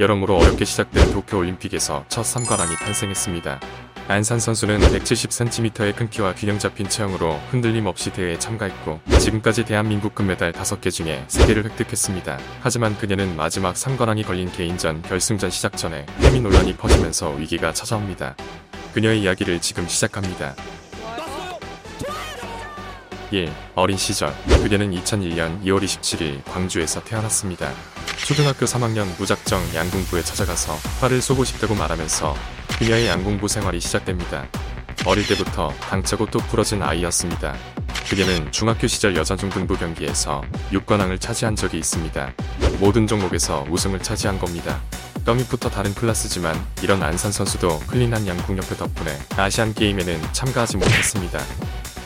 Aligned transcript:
여러모로 0.00 0.38
어렵게 0.38 0.64
시작된 0.64 1.12
도쿄올림픽에서 1.12 2.06
첫 2.08 2.22
3관왕이 2.22 2.78
탄생했습니다. 2.78 3.60
안산 4.08 4.40
선수는 4.40 4.80
170cm의 4.80 5.94
큰 5.94 6.08
키와 6.08 6.34
균형 6.34 6.58
잡힌 6.58 6.88
체형으로 6.88 7.38
흔들림 7.50 7.84
없이 7.84 8.10
대회에 8.10 8.38
참가했고 8.38 8.98
지금까지 9.20 9.66
대한민국 9.66 10.14
금메달 10.14 10.52
5개 10.52 10.90
중에 10.90 11.22
3개를 11.28 11.64
획득했습니다. 11.66 12.38
하지만 12.62 12.96
그녀는 12.96 13.36
마지막 13.36 13.74
3관왕이 13.74 14.26
걸린 14.26 14.50
개인전 14.50 15.02
결승전 15.02 15.50
시작 15.50 15.76
전에 15.76 16.06
해미 16.20 16.40
논란이 16.40 16.76
퍼지면서 16.76 17.32
위기가 17.32 17.74
찾아옵니다. 17.74 18.34
그녀의 18.94 19.20
이야기를 19.20 19.60
지금 19.60 19.86
시작합니다. 19.86 20.54
1. 23.30 23.52
어린 23.74 23.98
시절 23.98 24.34
그녀는 24.62 24.92
2001년 24.92 25.62
2월 25.62 25.84
27일 25.84 26.42
광주에서 26.46 27.04
태어났습니다. 27.04 27.70
초등학교 28.26 28.64
3학년 28.64 29.06
무작정 29.18 29.74
양궁부에 29.74 30.22
찾아가서 30.22 30.76
활을 31.00 31.20
쏘고 31.20 31.44
싶다고 31.44 31.74
말하면서 31.74 32.36
그녀의 32.78 33.08
양궁부 33.08 33.48
생활이 33.48 33.80
시작됩니다. 33.80 34.46
어릴 35.04 35.26
때부터 35.26 35.72
당차고 35.80 36.26
똑 36.26 36.38
부러진 36.38 36.82
아이였습니다. 36.82 37.56
그녀는 38.08 38.50
중학교 38.52 38.86
시절 38.86 39.16
여자중등부 39.16 39.76
경기에서 39.76 40.42
6관왕을 40.70 41.20
차지한 41.20 41.56
적이 41.56 41.78
있습니다. 41.78 42.32
모든 42.78 43.06
종목에서 43.06 43.66
우승을 43.68 44.00
차지한 44.00 44.38
겁니다. 44.38 44.80
떡잎부터 45.24 45.68
다른 45.70 45.94
클래스지만 45.94 46.58
이런 46.82 47.02
안산 47.02 47.32
선수도 47.32 47.78
clean한 47.80 48.26
양궁협회 48.26 48.76
덕분에 48.76 49.18
아시안 49.36 49.74
게임에는 49.74 50.20
참가하지 50.32 50.76
못했습니다. 50.76 51.40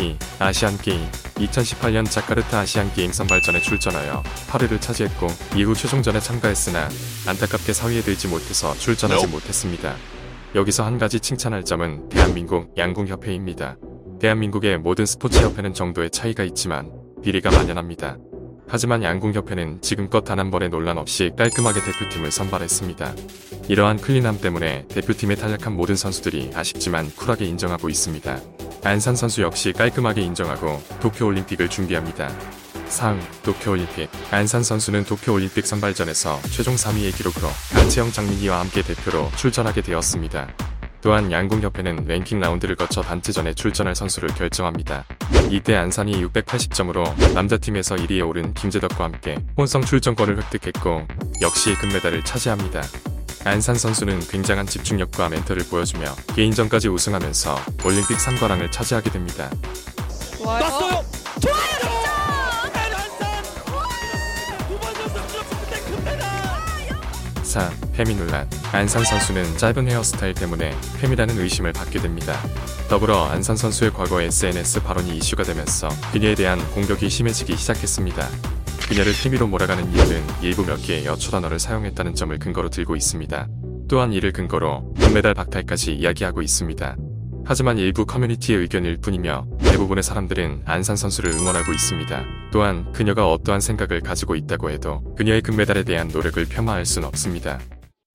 2. 0.00 0.16
아시안 0.38 0.76
게임 0.78 1.00
2018년 1.36 2.10
자카르타 2.10 2.60
아시안 2.60 2.92
게임 2.94 3.12
선발전에 3.12 3.60
출전하여 3.60 4.22
8위를 4.48 4.80
차지했고 4.80 5.26
이후 5.56 5.74
최종전에 5.74 6.20
참가했으나 6.20 6.88
안타깝게 7.26 7.72
4위에 7.72 8.04
들지 8.04 8.28
못해서 8.28 8.74
출전하지 8.74 9.26
못했습니다. 9.26 9.94
여기서 10.54 10.84
한 10.84 10.98
가지 10.98 11.20
칭찬할 11.20 11.64
점은 11.64 12.08
대한민국 12.08 12.74
양궁협회입니다. 12.76 13.76
대한민국의 14.20 14.78
모든 14.78 15.06
스포츠 15.06 15.38
협회는 15.40 15.74
정도의 15.74 16.10
차이가 16.10 16.42
있지만 16.44 16.90
비리가 17.22 17.50
만연합니다. 17.50 18.16
하지만 18.68 19.02
양궁협회는 19.02 19.82
지금껏 19.82 20.22
단 20.22 20.38
한 20.38 20.50
번의 20.50 20.68
논란 20.70 20.96
없이 20.96 21.30
깔끔하게 21.36 21.80
대표팀을 21.82 22.30
선발했습니다. 22.30 23.14
이러한 23.68 23.98
클린함 23.98 24.40
때문에 24.40 24.86
대표팀에 24.88 25.34
탈락한 25.34 25.74
모든 25.76 25.96
선수들이 25.96 26.52
아쉽지만 26.54 27.10
쿨하게 27.16 27.44
인정하고 27.46 27.88
있습니다. 27.88 28.40
안산 28.82 29.14
선수 29.14 29.42
역시 29.42 29.72
깔끔하게 29.72 30.22
인정하고 30.22 30.82
도쿄올림픽을 31.00 31.68
준비합니다. 31.68 32.30
3. 32.86 33.20
도쿄올림픽 33.42 34.10
안산 34.30 34.62
선수는 34.62 35.04
도쿄올림픽 35.04 35.66
선발전에서 35.66 36.40
최종 36.50 36.74
3위의 36.74 37.14
기록으로 37.14 37.48
강채영 37.72 38.10
장민희와 38.10 38.60
함께 38.60 38.82
대표로 38.82 39.30
출전하게 39.36 39.82
되었습니다. 39.82 40.48
또한 41.02 41.30
양궁협회는 41.30 42.04
랭킹 42.06 42.40
라운드를 42.40 42.76
거쳐 42.76 43.00
단체전에 43.00 43.54
출전할 43.54 43.94
선수를 43.94 44.30
결정합니다. 44.30 45.04
이때 45.50 45.74
안산이 45.76 46.22
680점으로 46.26 47.32
남자팀에서 47.34 47.96
1위에 47.96 48.26
오른 48.26 48.52
김재덕과 48.54 49.04
함께 49.04 49.38
혼성 49.56 49.82
출전권을 49.82 50.36
획득했고 50.38 51.06
역시 51.40 51.74
금메달을 51.74 52.24
차지합니다. 52.24 52.82
안산 53.44 53.74
선수는 53.74 54.20
굉장한 54.28 54.66
집중력과 54.66 55.30
멘탈을 55.30 55.64
보여주며 55.64 56.14
개인전까지 56.34 56.88
우승하면서 56.88 57.58
올림픽 57.84 58.18
3관왕을 58.18 58.70
차지하게 58.70 59.10
됩니다. 59.10 59.50
좋아요. 60.36 60.60
났어요. 60.60 61.04
좋아요. 61.40 61.80
금메달. 65.86 66.30
4. 67.42 67.70
페미 67.94 68.14
논란 68.14 68.48
안산 68.72 69.04
선수는 69.04 69.56
짧은 69.56 69.88
헤어스타일 69.90 70.34
때문에 70.34 70.76
페미라는 71.00 71.38
의심을 71.38 71.72
받게 71.72 71.98
됩니다. 72.00 72.38
더불어 72.88 73.24
안산 73.24 73.56
선수의 73.56 73.92
과거 73.92 74.20
SNS 74.20 74.82
발언이 74.82 75.16
이슈가 75.16 75.42
되면서 75.44 75.88
그녀에 76.12 76.34
대한 76.34 76.58
공격이 76.72 77.08
심해지기 77.08 77.56
시작했습니다. 77.56 78.28
그녀를 78.90 79.12
페미로 79.22 79.46
몰아가는 79.46 79.92
이유는 79.92 80.22
일부 80.42 80.66
몇 80.66 80.82
개의 80.82 81.06
여초 81.06 81.30
단어를 81.30 81.60
사용했다는 81.60 82.16
점을 82.16 82.36
근거로 82.40 82.70
들고 82.70 82.96
있습니다. 82.96 83.46
또한 83.88 84.12
이를 84.12 84.32
근거로 84.32 84.92
금메달 84.94 85.32
박탈까지 85.32 85.94
이야기하고 85.94 86.42
있습니다. 86.42 86.96
하지만 87.44 87.78
일부 87.78 88.04
커뮤니티의 88.04 88.58
의견일 88.58 88.96
뿐이며 88.96 89.46
대부분의 89.60 90.02
사람들은 90.02 90.62
안산 90.64 90.96
선수를 90.96 91.30
응원하고 91.30 91.72
있습니다. 91.72 92.24
또한 92.52 92.90
그녀가 92.92 93.30
어떠한 93.30 93.60
생각을 93.60 94.00
가지고 94.00 94.34
있다고 94.34 94.70
해도 94.70 95.04
그녀의 95.14 95.42
금메달에 95.42 95.84
대한 95.84 96.08
노력을 96.08 96.44
폄하할 96.44 96.84
순 96.84 97.04
없습니다. 97.04 97.60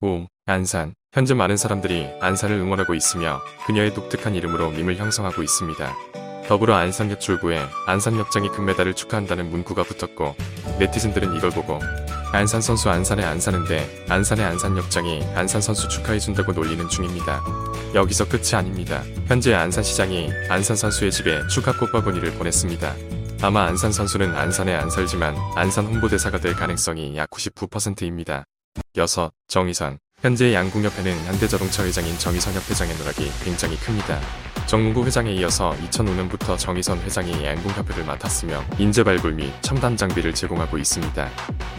5. 0.02 0.28
안산 0.46 0.94
현재 1.14 1.34
많은 1.34 1.56
사람들이 1.56 2.06
안산을 2.20 2.58
응원하고 2.58 2.96
있으며 2.96 3.40
그녀의 3.66 3.94
독특한 3.94 4.36
이름으로 4.36 4.72
밈을 4.72 4.98
형성하고 4.98 5.42
있습니다. 5.42 6.25
더불어 6.48 6.76
안산역 6.76 7.20
출구에 7.20 7.66
안산역장이 7.88 8.50
금메달을 8.50 8.94
축하한다는 8.94 9.50
문구가 9.50 9.84
붙었고 9.84 10.36
네티즌들은 10.80 11.36
이걸 11.36 11.50
보고 11.50 11.80
안산 12.32 12.62
선수 12.62 12.90
안산에 12.90 13.24
안 13.24 13.40
사는데 13.40 14.06
안산의 14.10 14.46
안산역장이 14.46 15.24
안산 15.36 15.62
선수 15.62 15.88
축하해준다고 15.88 16.52
놀리는 16.52 16.88
중입니다. 16.88 17.42
여기서 17.96 18.28
끝이 18.28 18.54
아닙니다. 18.54 19.02
현재 19.28 19.54
안산시장이 19.54 20.30
안산 20.50 20.76
선수의 20.76 21.12
집에 21.12 21.48
축하 21.48 21.76
꽃바구니를 21.78 22.34
보냈습니다. 22.34 22.94
아마 23.42 23.64
안산 23.66 23.92
선수는 23.92 24.36
안산에 24.36 24.76
안 24.76 24.90
살지만 24.90 25.36
안산 25.56 25.86
홍보대사가 25.86 26.40
될 26.40 26.56
가능성이 26.56 27.16
약 27.18 27.30
99%입니다. 27.30 28.46
6. 28.96 29.08
정의선 29.48 29.98
현재 30.20 30.54
양궁협회는 30.54 31.26
현대자동차 31.26 31.86
회장인 31.86 32.18
정의선 32.18 32.54
협회장의 32.54 32.96
누락이 32.98 33.32
굉장히 33.44 33.78
큽니다. 33.78 34.20
정문구 34.68 35.06
회장에 35.06 35.32
이어서 35.34 35.76
2005년부터 35.92 36.58
정의선 36.58 37.00
회장이 37.00 37.46
양궁협회를 37.46 38.04
맡았으며 38.04 38.64
인재 38.80 39.04
발굴 39.04 39.34
및 39.34 39.52
첨단 39.62 39.96
장비를 39.96 40.34
제공하고 40.34 40.78
있습니다. 40.80 41.30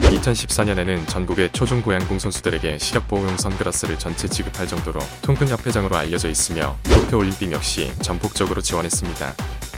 2014년에는 0.03 1.09
전국의 1.09 1.51
초중고 1.53 1.93
양궁 1.93 2.21
선수들에게 2.21 2.79
시력보호용 2.79 3.37
선글라스를 3.37 3.99
전체 3.99 4.29
지급할 4.29 4.69
정도로 4.69 5.01
통큰 5.23 5.49
협회장으로 5.49 5.97
알려져 5.97 6.29
있으며 6.29 6.77
도쿄올림픽 6.85 7.51
역시 7.51 7.93
전폭적으로 8.03 8.61
지원했습니다. 8.61 9.35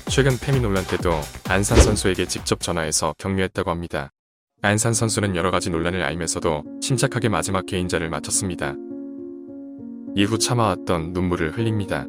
최근 0.08 0.38
페미 0.38 0.60
논란 0.60 0.84
때도 0.84 1.18
안산 1.48 1.80
선수에게 1.80 2.26
직접 2.26 2.60
전화해서 2.60 3.14
격려했다고 3.18 3.70
합니다. 3.70 4.10
안산 4.60 4.92
선수는 4.92 5.34
여러 5.34 5.50
가지 5.50 5.70
논란을 5.70 6.02
알면서도 6.02 6.64
침착하게 6.82 7.30
마지막 7.30 7.64
개인전을 7.64 8.10
마쳤습니다. 8.10 8.74
이후 10.14 10.36
참아왔던 10.36 11.12
눈물을 11.12 11.56
흘립니다. 11.56 12.06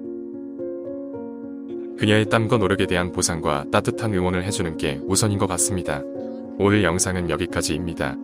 그녀의 1.99 2.29
땀과 2.29 2.57
노력에 2.57 2.87
대한 2.87 3.11
보상과 3.11 3.65
따뜻한 3.73 4.13
응원을 4.13 4.45
해주는 4.45 4.77
게 4.77 5.01
우선인 5.03 5.37
것 5.37 5.47
같습니다. 5.47 6.01
오늘 6.57 6.81
영상은 6.81 7.29
여기까지입니다. 7.29 8.15